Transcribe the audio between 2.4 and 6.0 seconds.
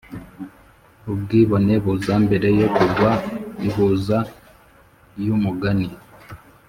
yo kugwa ihuza ryumugani